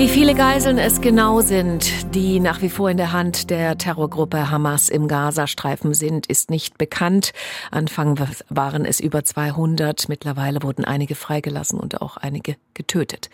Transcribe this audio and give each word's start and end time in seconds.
Wie 0.00 0.08
viele 0.08 0.34
Geiseln 0.34 0.78
es 0.78 1.02
genau 1.02 1.42
sind, 1.42 2.14
die 2.14 2.40
nach 2.40 2.62
wie 2.62 2.70
vor 2.70 2.88
in 2.88 2.96
der 2.96 3.12
Hand 3.12 3.50
der 3.50 3.76
Terrorgruppe 3.76 4.50
Hamas 4.50 4.88
im 4.88 5.08
Gazastreifen 5.08 5.92
sind, 5.92 6.26
ist 6.26 6.48
nicht 6.48 6.78
bekannt. 6.78 7.32
Anfang 7.70 8.18
waren 8.48 8.86
es 8.86 8.98
über 8.98 9.24
200. 9.24 10.08
Mittlerweile 10.08 10.62
wurden 10.62 10.86
einige 10.86 11.14
freigelassen 11.14 11.78
und 11.78 12.00
auch 12.00 12.16
einige 12.16 12.56
getötet. 12.72 13.28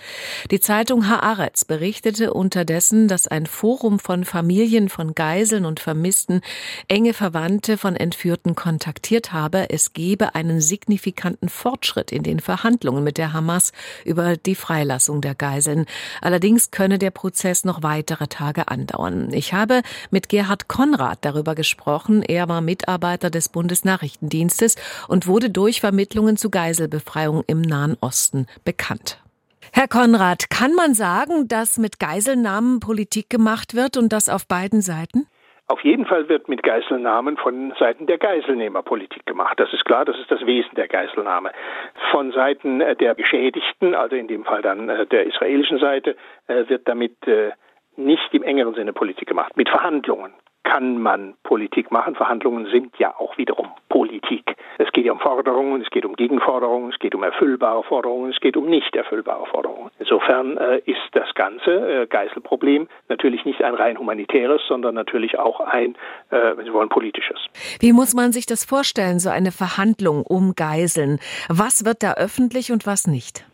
Die 0.51 0.59
Zeitung 0.59 1.09
Haaretz 1.09 1.65
berichtete 1.65 2.35
unterdessen, 2.35 3.07
dass 3.07 3.29
ein 3.29 3.47
Forum 3.47 4.01
von 4.01 4.25
Familien 4.25 4.89
von 4.89 5.15
Geiseln 5.15 5.67
und 5.67 5.79
Vermissten 5.79 6.41
enge 6.89 7.15
Verwandte 7.15 7.79
von 7.79 7.95
Entführten 7.95 8.57
kontaktiert 8.57 9.33
habe. 9.33 9.71
Es 9.71 9.93
gebe 9.93 10.35
einen 10.35 10.61
signifikanten 10.61 11.49
Fortschritt 11.49 12.11
in 12.11 12.25
den 12.25 12.41
Verhandlungen 12.41 13.05
mit 13.05 13.19
der 13.19 13.33
Hamas 13.33 13.71
über 14.05 14.37
die 14.37 14.57
Freilassung 14.57 15.21
der 15.21 15.37
Geiseln. 15.37 15.87
Allerdings 16.21 16.56
Allerdings 16.57 16.71
könne 16.71 16.99
der 16.99 17.11
Prozess 17.11 17.65
noch 17.65 17.83
weitere 17.83 18.29
Tage 18.29 18.69
andauern. 18.69 19.31
Ich 19.35 19.53
habe 19.53 19.83
mit 20.11 20.31
Gerhard 20.31 20.69
Konrad 20.69 21.19
darüber 21.21 21.55
gesprochen. 21.55 22.23
Er 22.23 22.49
war 22.49 22.63
Mitarbeiter 22.63 23.29
des 23.29 23.51
Bundesnachrichtendienstes 23.51 24.77
und 25.07 25.27
wurde 25.27 25.51
durch 25.51 25.83
Vermittlungen 25.83 26.39
zu 26.39 26.49
Geiselbefreiung 26.49 27.45
im 27.47 27.61
Nahen 27.61 27.99
Osten 28.01 28.47
bekannt. 28.65 29.23
Herr 29.71 29.87
Konrad, 29.87 30.49
kann 30.49 30.73
man 30.73 30.95
sagen, 30.95 31.47
dass 31.47 31.77
mit 31.77 31.99
Geiselnahmen 31.99 32.81
Politik 32.81 33.29
gemacht 33.29 33.75
wird 33.75 33.99
und 33.99 34.11
das 34.11 34.31
auf 34.31 34.47
beiden 34.47 34.81
Seiten? 34.81 35.27
Auf 35.69 35.81
jeden 35.83 36.07
Fall 36.07 36.29
wird 36.29 36.49
mit 36.49 36.63
Geiselnahmen 36.63 37.37
von 37.37 37.73
Seiten 37.79 38.07
der 38.07 38.19
Geiselnehmer 38.19 38.83
Politik 38.83 39.27
gemacht. 39.27 39.59
Das 39.59 39.73
ist 39.73 39.85
klar, 39.85 40.05
das 40.05 40.17
ist 40.19 40.31
das 40.31 40.47
Wesen 40.47 40.77
der 40.77 40.87
Geiselnahme. 40.87 41.51
Von 42.13 42.31
Seiten 42.31 42.81
äh, 42.81 42.95
der 42.95 43.17
Geschädigten, 43.17 43.95
also 43.95 44.15
in 44.15 44.29
dem 44.29 44.45
Fall 44.45 44.63
dann 44.63 44.89
äh, 44.89 45.07
der 45.07 45.27
israelischen 45.27 45.79
Seite, 45.79 46.17
äh, 46.47 46.69
wird 46.69 46.87
damit 46.87 47.17
nicht 47.97 48.35
im 48.35 48.43
engeren 48.43 48.75
Sinne 48.75 48.93
Politik 48.93 49.27
gemacht. 49.27 49.57
Mit 49.57 49.69
Verhandlungen 49.69 50.35
kann 50.67 50.99
man 50.99 51.35
Politik 51.45 51.93
machen. 51.93 52.17
Verhandlungen 52.17 52.67
sind 52.67 52.99
ja 52.99 53.15
auch 53.17 53.39
wiederum 53.39 53.69
Politik. 53.89 54.57
Es 54.79 54.91
geht 54.91 55.07
ja 55.07 55.13
um 55.13 55.21
Forderungen, 55.21 55.81
es 55.81 55.91
geht 55.91 56.05
um 56.05 56.17
Gegenforderungen, 56.17 56.91
es 56.91 56.99
geht 56.99 57.15
um 57.15 57.23
erfüllbare 57.23 57.85
Forderungen, 57.85 58.33
es 58.33 58.41
geht 58.41 58.57
um 58.57 58.67
nicht 58.67 58.95
erfüllbare 58.97 59.47
Forderungen. 59.47 59.91
Insofern 60.01 60.57
äh, 60.57 60.79
ist 60.85 61.09
das 61.13 61.33
ganze 61.35 62.03
äh, 62.03 62.07
Geiselproblem 62.09 62.89
natürlich 63.09 63.45
nicht 63.45 63.63
ein 63.63 63.75
rein 63.75 63.97
humanitäres, 63.97 64.61
sondern 64.67 64.97
natürlich 64.97 65.39
auch 65.39 65.61
ein, 65.61 65.95
äh, 66.31 66.57
wenn 66.57 66.65
Sie 66.65 66.73
wollen, 66.73 66.89
politisches. 66.89 67.39
Wie 67.79 67.93
muss 67.93 68.15
man 68.15 68.33
sich 68.33 68.47
das 68.47 68.65
vorstellen, 68.65 69.21
so 69.21 69.31
eine 69.31 69.53
Verhandlung 69.53 70.25
um 70.27 70.55
Geiseln? 70.57 71.21
Was 71.49 71.85
wird 71.85 72.03
da 72.03 72.15
öffentlich 72.15 72.73
und 72.73 72.87
was 72.87 73.07
nicht? 73.07 73.47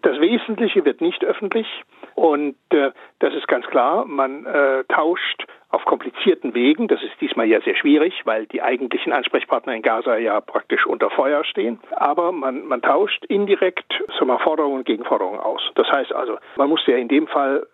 Das 0.00 0.18
Wesentliche 0.18 0.84
wird 0.84 1.02
nicht 1.02 1.24
öffentlich 1.24 1.66
und 2.14 2.56
äh, 2.70 2.90
das 3.18 3.34
ist 3.34 3.46
ganz 3.48 3.66
klar. 3.66 4.06
Man 4.06 4.46
äh, 4.46 4.84
tauscht 4.88 5.44
auf 5.70 5.84
komplizierten 5.84 6.54
Wegen. 6.54 6.88
Das 6.88 7.02
ist 7.02 7.20
diesmal 7.20 7.46
ja 7.46 7.60
sehr 7.60 7.76
schwierig, 7.76 8.22
weil 8.24 8.46
die 8.46 8.62
eigentlichen 8.62 9.12
Ansprechpartner 9.12 9.74
in 9.74 9.82
Gaza 9.82 10.16
ja 10.16 10.40
praktisch 10.40 10.86
unter 10.86 11.10
Feuer 11.10 11.44
stehen. 11.44 11.78
Aber 11.90 12.32
man, 12.32 12.66
man 12.66 12.82
tauscht 12.82 13.24
indirekt 13.26 14.02
so 14.18 14.24
mal 14.24 14.38
Forderungen 14.38 14.84
gegen 14.84 15.04
Forderungen 15.04 15.40
aus. 15.40 15.62
Das 15.74 15.90
heißt 15.90 16.12
also, 16.12 16.38
man 16.56 16.68
muss 16.68 16.86
ja 16.86 16.96
in 16.96 17.08
dem 17.08 17.26
Fall 17.26 17.66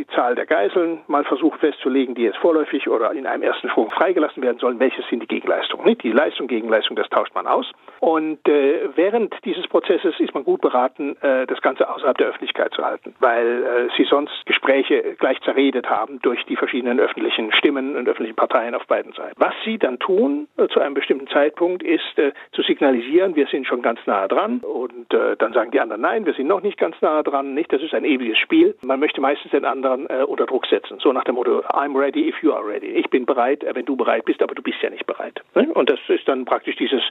die 0.00 0.06
Zahl 0.14 0.34
der 0.34 0.46
Geiseln 0.46 1.00
mal 1.08 1.24
versucht 1.24 1.60
festzulegen, 1.60 2.14
die 2.14 2.22
jetzt 2.22 2.38
vorläufig 2.38 2.88
oder 2.88 3.12
in 3.12 3.26
einem 3.26 3.42
ersten 3.42 3.68
Schwung 3.68 3.90
freigelassen 3.90 4.42
werden 4.42 4.58
sollen. 4.58 4.80
Welches 4.80 5.06
sind 5.08 5.22
die 5.22 5.26
Gegenleistungen? 5.26 5.84
Nicht? 5.84 6.02
Die 6.02 6.10
Leistung, 6.10 6.46
Gegenleistung, 6.46 6.96
das 6.96 7.08
tauscht 7.10 7.34
man 7.34 7.46
aus. 7.46 7.70
Und 8.00 8.48
äh, 8.48 8.88
während 8.94 9.34
dieses 9.44 9.66
Prozesses 9.66 10.18
ist 10.18 10.32
man 10.32 10.44
gut 10.44 10.62
beraten, 10.62 11.16
äh, 11.20 11.46
das 11.46 11.60
Ganze 11.60 11.86
außerhalb 11.90 12.16
der 12.16 12.28
Öffentlichkeit 12.28 12.72
zu 12.72 12.82
halten, 12.82 13.14
weil 13.20 13.62
äh, 13.62 13.88
sie 13.94 14.04
sonst 14.04 14.32
Gespräche 14.46 15.16
gleich 15.18 15.38
zerredet 15.42 15.90
haben 15.90 16.18
durch 16.22 16.42
die 16.46 16.56
verschiedenen 16.56 16.98
öffentlichen 16.98 17.52
Stimmen 17.52 17.94
und 17.94 18.08
öffentlichen 18.08 18.36
Parteien 18.36 18.74
auf 18.74 18.86
beiden 18.86 19.12
Seiten. 19.12 19.34
Was 19.36 19.52
sie 19.66 19.76
dann 19.76 19.98
tun 19.98 20.48
äh, 20.56 20.68
zu 20.68 20.80
einem 20.80 20.94
bestimmten 20.94 21.26
Zeitpunkt 21.26 21.82
ist 21.82 22.16
äh, 22.16 22.32
zu 22.52 22.62
signalisieren, 22.62 23.36
wir 23.36 23.48
sind 23.48 23.66
schon 23.66 23.82
ganz 23.82 24.00
nahe 24.06 24.28
dran 24.28 24.60
und 24.60 25.12
äh, 25.12 25.36
dann 25.36 25.52
sagen 25.52 25.72
die 25.72 25.80
anderen, 25.80 26.00
nein, 26.00 26.24
wir 26.24 26.32
sind 26.32 26.46
noch 26.46 26.62
nicht 26.62 26.78
ganz 26.78 26.96
nahe 27.02 27.22
dran. 27.22 27.52
Nicht, 27.52 27.70
das 27.70 27.82
ist 27.82 27.92
ein 27.92 28.06
ewiges 28.06 28.38
Spiel. 28.38 28.74
Man 28.80 28.98
möchte 28.98 29.20
meistens 29.20 29.50
den 29.50 29.66
anderen 29.66 29.89
anderen 29.90 30.20
äh, 30.20 30.24
unter 30.24 30.46
Druck 30.46 30.66
setzen. 30.66 30.98
So 31.02 31.12
nach 31.12 31.24
dem 31.24 31.34
Motto, 31.34 31.60
I'm 31.60 31.98
ready 31.98 32.28
if 32.28 32.36
you 32.42 32.52
are 32.52 32.66
ready. 32.66 32.86
Ich 32.86 33.08
bin 33.10 33.26
bereit, 33.26 33.64
äh, 33.64 33.74
wenn 33.74 33.84
du 33.84 33.96
bereit 33.96 34.24
bist, 34.24 34.42
aber 34.42 34.54
du 34.54 34.62
bist 34.62 34.78
ja 34.82 34.90
nicht 34.90 35.06
bereit. 35.06 35.40
Ne? 35.54 35.68
Und 35.72 35.90
das 35.90 35.98
ist 36.08 36.26
dann 36.28 36.44
praktisch 36.44 36.76
dieses 36.76 37.02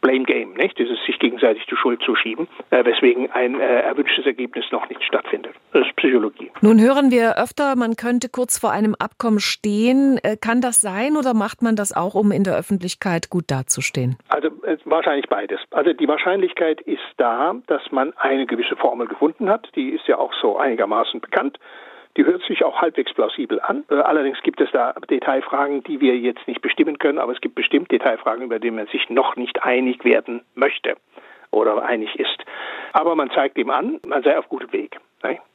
Blame 0.00 0.24
Game, 0.24 0.54
nicht? 0.54 0.78
dieses 0.78 0.98
sich 1.06 1.18
gegenseitig 1.18 1.64
die 1.66 1.76
Schuld 1.76 2.02
zuschieben, 2.02 2.48
äh, 2.70 2.84
weswegen 2.84 3.30
ein 3.32 3.58
äh, 3.60 3.80
erwünschtes 3.80 4.26
Ergebnis 4.26 4.64
noch 4.70 4.88
nicht 4.88 5.02
stattfindet. 5.02 5.54
Das 5.72 5.86
ist 5.86 5.96
Psychologie. 5.96 6.50
Nun 6.60 6.80
hören 6.80 7.10
wir 7.10 7.38
öfter, 7.38 7.76
man 7.76 7.96
könnte 7.96 8.28
kurz 8.28 8.58
vor 8.58 8.70
einem 8.70 8.94
Abkommen 8.98 9.40
stehen. 9.40 10.18
Äh, 10.22 10.36
kann 10.36 10.60
das 10.60 10.80
sein 10.80 11.16
oder 11.16 11.34
macht 11.34 11.62
man 11.62 11.76
das 11.76 11.96
auch, 11.96 12.14
um 12.14 12.32
in 12.32 12.44
der 12.44 12.56
Öffentlichkeit 12.56 13.30
gut 13.30 13.44
dazustehen? 13.48 14.16
Also 14.28 14.48
äh, 14.64 14.76
wahrscheinlich 14.84 15.28
beides. 15.28 15.60
Also 15.70 15.92
die 15.92 16.08
Wahrscheinlichkeit 16.08 16.80
ist 16.82 16.98
da, 17.16 17.54
dass 17.66 17.82
man 17.90 18.12
eine 18.16 18.46
gewisse 18.46 18.76
Formel 18.76 19.06
gefunden 19.06 19.48
hat. 19.48 19.68
Die 19.74 19.90
ist 19.90 20.06
ja 20.06 20.18
auch 20.18 20.32
so 20.40 20.56
einigermaßen 20.56 21.20
bekannt. 21.20 21.58
Die 22.18 22.26
hört 22.26 22.42
sich 22.42 22.64
auch 22.64 22.82
halbwegs 22.82 23.14
plausibel 23.14 23.60
an. 23.60 23.84
Äh, 23.88 23.94
allerdings 23.94 24.42
gibt 24.42 24.60
es 24.60 24.68
da 24.72 24.92
Detailfragen, 25.08 25.84
die 25.84 26.00
wir 26.00 26.18
jetzt 26.18 26.46
nicht 26.48 26.60
bestimmen 26.60 26.98
können, 26.98 27.18
aber 27.18 27.32
es 27.32 27.40
gibt 27.40 27.54
bestimmt 27.54 27.92
Detailfragen, 27.92 28.44
über 28.44 28.58
die 28.58 28.72
man 28.72 28.88
sich 28.88 29.08
noch 29.08 29.36
nicht 29.36 29.62
einig 29.62 30.04
werden 30.04 30.42
möchte 30.56 30.96
oder 31.52 31.80
einig 31.82 32.18
ist. 32.18 32.44
Aber 32.92 33.14
man 33.14 33.30
zeigt 33.30 33.56
ihm 33.56 33.70
an, 33.70 34.00
man 34.04 34.24
sei 34.24 34.36
auf 34.36 34.48
gutem 34.48 34.72
Weg. 34.72 34.98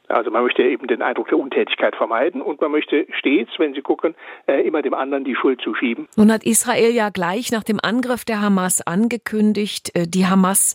Also 0.08 0.30
man 0.30 0.42
möchte 0.42 0.62
eben 0.62 0.86
den 0.86 1.02
Eindruck 1.02 1.28
der 1.28 1.38
Untätigkeit 1.38 1.96
vermeiden 1.96 2.42
und 2.42 2.60
man 2.60 2.70
möchte 2.70 3.06
stets, 3.18 3.52
wenn 3.58 3.74
Sie 3.74 3.80
gucken, 3.80 4.14
äh, 4.46 4.60
immer 4.66 4.82
dem 4.82 4.94
anderen 4.94 5.24
die 5.24 5.34
Schuld 5.34 5.60
zuschieben. 5.62 6.08
Nun 6.16 6.30
hat 6.30 6.44
Israel 6.44 6.92
ja 6.92 7.08
gleich 7.08 7.50
nach 7.52 7.64
dem 7.64 7.78
Angriff 7.82 8.24
der 8.24 8.42
Hamas 8.42 8.86
angekündigt, 8.86 9.90
äh, 9.94 10.06
die 10.06 10.26
Hamas 10.26 10.74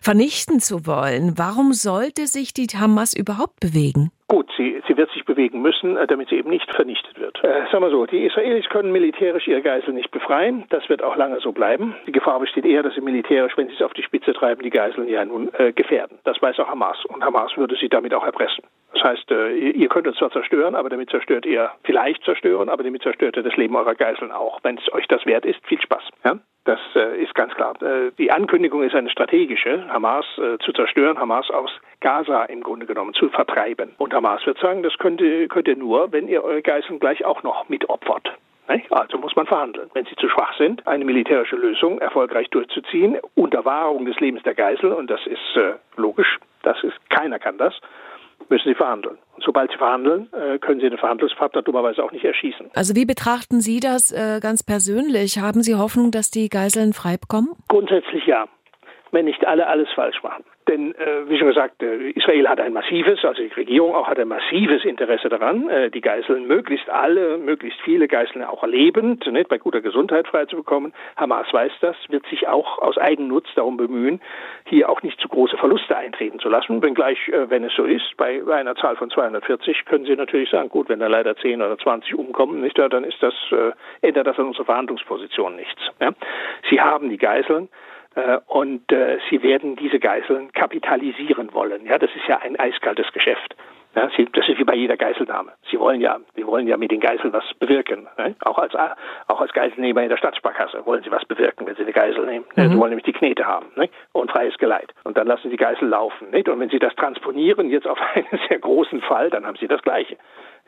vernichten 0.00 0.60
zu 0.60 0.86
wollen. 0.86 1.34
Warum 1.36 1.72
sollte 1.72 2.26
sich 2.26 2.54
die 2.54 2.68
Hamas 2.68 3.14
überhaupt 3.14 3.60
bewegen? 3.60 4.10
Gut, 4.28 4.48
sie, 4.56 4.80
sie 4.88 4.96
wird 4.96 5.10
sich 5.12 5.24
bewegen 5.24 5.60
müssen, 5.60 5.96
äh, 5.96 6.06
damit 6.06 6.28
sie 6.30 6.36
eben 6.36 6.50
nicht 6.50 6.72
vernichtet 6.74 7.18
wird. 7.18 7.29
Äh, 7.50 7.66
sagen 7.72 7.82
wir 7.82 7.90
so, 7.90 8.06
die 8.06 8.26
Israelis 8.26 8.68
können 8.68 8.92
militärisch 8.92 9.48
ihre 9.48 9.60
Geiseln 9.60 9.96
nicht 9.96 10.12
befreien. 10.12 10.66
Das 10.68 10.88
wird 10.88 11.02
auch 11.02 11.16
lange 11.16 11.40
so 11.40 11.50
bleiben. 11.50 11.96
Die 12.06 12.12
Gefahr 12.12 12.38
besteht 12.38 12.64
eher, 12.64 12.84
dass 12.84 12.94
sie 12.94 13.00
militärisch, 13.00 13.56
wenn 13.56 13.66
sie 13.66 13.74
es 13.74 13.82
auf 13.82 13.92
die 13.92 14.04
Spitze 14.04 14.32
treiben, 14.32 14.62
die 14.62 14.70
Geiseln 14.70 15.08
ja 15.08 15.24
nun 15.24 15.52
äh, 15.54 15.72
gefährden. 15.72 16.20
Das 16.22 16.40
weiß 16.40 16.60
auch 16.60 16.68
Hamas. 16.68 17.04
Und 17.06 17.24
Hamas 17.24 17.56
würde 17.56 17.74
sie 17.74 17.88
damit 17.88 18.14
auch 18.14 18.24
erpressen. 18.24 18.62
Das 19.00 19.12
heißt, 19.12 19.30
äh, 19.30 19.70
ihr 19.70 19.88
könnt 19.88 20.06
uns 20.06 20.18
zwar 20.18 20.30
zerstören, 20.30 20.74
aber 20.74 20.90
damit 20.90 21.10
zerstört 21.10 21.46
ihr 21.46 21.70
vielleicht 21.84 22.22
zerstören, 22.24 22.68
aber 22.68 22.82
damit 22.82 23.02
zerstört 23.02 23.36
ihr 23.36 23.42
das 23.42 23.56
Leben 23.56 23.74
eurer 23.76 23.94
Geiseln 23.94 24.30
auch. 24.30 24.60
Wenn 24.62 24.76
es 24.76 24.92
euch 24.92 25.06
das 25.08 25.24
wert 25.24 25.46
ist, 25.46 25.64
viel 25.66 25.80
Spaß. 25.80 26.02
Ja? 26.24 26.38
Das 26.64 26.80
äh, 26.94 27.22
ist 27.22 27.34
ganz 27.34 27.54
klar. 27.54 27.80
Äh, 27.82 28.10
die 28.18 28.30
Ankündigung 28.30 28.82
ist 28.82 28.94
eine 28.94 29.08
strategische, 29.08 29.88
Hamas 29.88 30.26
zu 30.60 30.72
zerstören, 30.72 31.18
Hamas 31.18 31.50
aus 31.50 31.70
Gaza 32.00 32.44
im 32.44 32.62
Grunde 32.62 32.86
genommen 32.86 33.14
zu 33.14 33.28
vertreiben. 33.30 33.92
Und 33.98 34.12
Hamas 34.12 34.44
wird 34.46 34.58
sagen, 34.58 34.82
das 34.82 34.96
könnt 34.98 35.20
ihr, 35.20 35.48
könnt 35.48 35.68
ihr 35.68 35.76
nur, 35.76 36.12
wenn 36.12 36.28
ihr 36.28 36.44
eure 36.44 36.62
Geiseln 36.62 36.98
gleich 36.98 37.24
auch 37.24 37.42
noch 37.42 37.68
mitopfert. 37.68 38.32
Also 38.90 39.18
muss 39.18 39.34
man 39.34 39.46
verhandeln. 39.46 39.90
Wenn 39.94 40.04
sie 40.04 40.14
zu 40.16 40.28
schwach 40.28 40.56
sind, 40.56 40.86
eine 40.86 41.04
militärische 41.04 41.56
Lösung 41.56 41.98
erfolgreich 41.98 42.48
durchzuziehen, 42.50 43.18
unter 43.34 43.64
Wahrung 43.64 44.04
des 44.04 44.20
Lebens 44.20 44.42
der 44.44 44.54
Geisel, 44.54 44.92
und 44.92 45.10
das 45.10 45.20
ist 45.26 45.58
logisch, 45.96 46.38
das 46.62 46.82
ist, 46.84 46.94
keiner 47.10 47.38
kann 47.38 47.58
das, 47.58 47.74
müssen 48.50 48.68
sie 48.68 48.74
verhandeln. 48.74 49.16
Und 49.36 49.44
sobald 49.44 49.70
sie 49.70 49.78
verhandeln, 49.78 50.28
äh, 50.32 50.58
können 50.58 50.80
sie 50.80 50.90
den 50.90 50.98
Verhandlungspartner 50.98 51.62
dummerweise 51.62 52.02
auch 52.02 52.12
nicht 52.12 52.24
erschießen. 52.24 52.70
Also 52.74 52.94
wie 52.94 53.06
betrachten 53.06 53.60
Sie 53.60 53.80
das 53.80 54.12
äh, 54.12 54.40
ganz 54.40 54.62
persönlich? 54.62 55.38
Haben 55.38 55.62
Sie 55.62 55.76
Hoffnung, 55.76 56.10
dass 56.10 56.30
die 56.30 56.48
Geiseln 56.48 56.92
frei 56.92 57.16
bekommen? 57.16 57.50
Grundsätzlich 57.68 58.26
ja, 58.26 58.46
wenn 59.12 59.24
nicht 59.24 59.46
alle 59.46 59.66
alles 59.66 59.88
falsch 59.92 60.22
machen. 60.22 60.44
Denn, 60.68 60.94
äh, 60.94 61.28
wie 61.28 61.36
schon 61.36 61.48
gesagt, 61.48 61.82
äh, 61.82 62.10
Israel 62.10 62.48
hat 62.48 62.60
ein 62.60 62.72
massives, 62.72 63.24
also 63.24 63.42
die 63.42 63.48
Regierung 63.48 63.94
auch 63.94 64.06
hat 64.06 64.18
ein 64.20 64.28
massives 64.28 64.84
Interesse 64.84 65.28
daran, 65.28 65.68
äh, 65.68 65.90
die 65.90 66.00
Geiseln 66.00 66.46
möglichst 66.46 66.88
alle, 66.88 67.38
möglichst 67.38 67.80
viele 67.80 68.06
Geiseln 68.06 68.44
auch 68.44 68.62
lebend, 68.64 69.26
nicht, 69.26 69.48
bei 69.48 69.58
guter 69.58 69.80
Gesundheit 69.80 70.28
freizubekommen. 70.28 70.92
Hamas 71.16 71.52
weiß 71.52 71.72
das, 71.80 71.96
wird 72.08 72.24
sich 72.26 72.46
auch 72.46 72.78
aus 72.78 72.98
Eigennutz 72.98 73.48
darum 73.56 73.78
bemühen, 73.78 74.20
hier 74.66 74.88
auch 74.88 75.02
nicht 75.02 75.20
zu 75.20 75.28
große 75.28 75.56
Verluste 75.56 75.96
eintreten 75.96 76.38
zu 76.38 76.48
lassen. 76.48 76.82
Wenngleich, 76.82 77.28
äh, 77.28 77.50
wenn 77.50 77.64
es 77.64 77.74
so 77.74 77.84
ist, 77.84 78.16
bei, 78.16 78.40
bei 78.40 78.54
einer 78.54 78.76
Zahl 78.76 78.94
von 78.94 79.10
240 79.10 79.86
können 79.86 80.04
Sie 80.04 80.14
natürlich 80.14 80.50
sagen, 80.50 80.68
gut, 80.68 80.88
wenn 80.88 81.00
da 81.00 81.08
leider 81.08 81.36
10 81.36 81.62
oder 81.62 81.78
20 81.78 82.14
umkommen, 82.14 82.60
nicht, 82.60 82.78
dann 82.78 83.02
ist 83.02 83.20
das, 83.20 83.34
äh, 83.50 83.72
ändert 84.06 84.28
das 84.28 84.38
an 84.38 84.46
unserer 84.46 84.66
Verhandlungsposition 84.66 85.56
nichts. 85.56 85.80
Ja? 86.00 86.12
Sie 86.70 86.80
haben 86.80 87.08
die 87.08 87.18
Geiseln. 87.18 87.68
Äh, 88.14 88.38
und 88.46 88.90
äh, 88.92 89.18
sie 89.30 89.42
werden 89.42 89.76
diese 89.76 89.98
Geiseln 89.98 90.52
kapitalisieren 90.52 91.52
wollen. 91.54 91.86
Ja, 91.86 91.98
das 91.98 92.10
ist 92.14 92.26
ja 92.28 92.38
ein 92.38 92.58
eiskaltes 92.58 93.12
Geschäft. 93.12 93.54
Ja, 93.94 94.08
sie, 94.16 94.28
das 94.32 94.48
ist 94.48 94.58
wie 94.58 94.64
bei 94.64 94.76
jeder 94.76 94.96
Geiselnahme. 94.96 95.52
Sie 95.68 95.78
wollen 95.78 96.00
ja, 96.00 96.18
sie 96.36 96.46
wollen 96.46 96.68
ja 96.68 96.76
mit 96.76 96.92
den 96.92 97.00
Geiseln 97.00 97.32
was 97.32 97.42
bewirken. 97.58 98.06
Ne? 98.18 98.36
Auch 98.44 98.58
als 98.58 98.72
auch 99.26 99.40
als 99.40 99.52
Geiselnehmer 99.52 100.02
in 100.02 100.08
der 100.08 100.16
Stadtsparkasse 100.16 100.86
wollen 100.86 101.02
sie 101.02 101.10
was 101.10 101.24
bewirken, 101.24 101.66
wenn 101.66 101.74
sie 101.74 101.82
eine 101.82 101.92
Geisel 101.92 102.24
nehmen. 102.24 102.44
Mhm. 102.54 102.70
Sie 102.70 102.78
wollen 102.78 102.90
nämlich 102.90 103.04
die 103.04 103.12
Knete 103.12 103.46
haben 103.46 103.66
ne? 103.74 103.88
und 104.12 104.30
freies 104.30 104.56
Geleit. 104.58 104.94
Und 105.02 105.18
dann 105.18 105.26
lassen 105.26 105.44
sie 105.44 105.50
die 105.50 105.56
Geisel 105.56 105.88
laufen. 105.88 106.30
Nicht? 106.30 106.48
Und 106.48 106.60
wenn 106.60 106.70
sie 106.70 106.78
das 106.78 106.94
transponieren 106.94 107.68
jetzt 107.68 107.88
auf 107.88 107.98
einen 108.14 108.40
sehr 108.48 108.60
großen 108.60 109.00
Fall, 109.00 109.28
dann 109.30 109.44
haben 109.44 109.56
sie 109.56 109.66
das 109.66 109.82
Gleiche. 109.82 110.16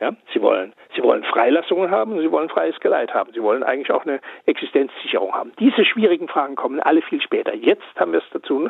Ja, 0.02 0.10
sie 0.32 0.42
wollen, 0.42 0.72
sie 0.96 1.02
wollen 1.04 1.22
Freilassungen 1.22 1.92
haben, 1.92 2.18
sie 2.18 2.32
wollen 2.32 2.48
freies 2.48 2.74
Geleit 2.80 3.14
haben, 3.14 3.32
sie 3.32 3.40
wollen 3.40 3.62
eigentlich 3.62 3.92
auch 3.92 4.04
eine 4.04 4.18
Existenzsicherung 4.46 5.32
haben. 5.32 5.52
Diese 5.60 5.84
schwierigen 5.84 6.26
Fragen 6.26 6.56
kommen 6.56 6.80
alle 6.80 7.02
viel 7.02 7.22
später. 7.22 7.54
Jetzt 7.54 7.84
haben 7.94 8.10
wir 8.10 8.18
es 8.18 8.24
dazu, 8.32 8.68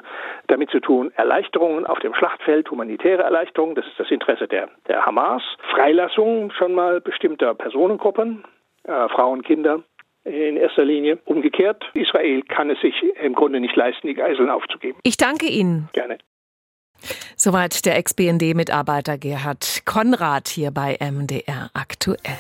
damit 0.49 0.69
zu 0.69 0.79
tun, 0.79 1.11
Erleichterungen 1.17 1.87
auf 1.87 2.01
dem 2.01 2.13
Schlachtfeld, 2.13 2.71
humanitäre 2.71 3.23
Erleichterungen, 3.23 3.75
das 3.75 3.87
ist 3.87 3.99
das 3.99 4.11
Interesse 4.11 4.47
der, 4.47 4.69
der 4.89 5.07
Hamas, 5.07 5.43
Freilassungen 5.71 6.51
schon 6.51 6.75
mal 6.75 7.01
bestimmter 7.01 7.55
Personengruppen, 7.55 8.45
äh, 8.85 9.09
Frauen, 9.09 9.41
Kinder, 9.41 9.83
in 10.25 10.59
erster 10.59 10.85
Linie. 10.85 11.19
Umgekehrt, 11.25 11.83
Israel 11.95 12.43
kann 12.43 12.69
es 12.69 12.79
sich 12.83 12.95
im 13.23 13.35
Grunde 13.35 13.59
nicht 13.59 13.75
leisten, 13.75 14.07
die 14.07 14.13
Geiseln 14.13 14.51
aufzugeben. 14.51 14.99
Ich 15.03 15.17
danke 15.17 15.47
Ihnen. 15.47 15.89
Gerne. 15.95 16.19
Soweit 17.45 17.85
der 17.87 17.97
Ex-BND-Mitarbeiter 17.97 19.19
Gerhard 19.19 19.83
Konrad 19.85 20.47
hier 20.47 20.71
bei 20.71 20.97
MDR 21.01 21.71
aktuell. 21.75 22.39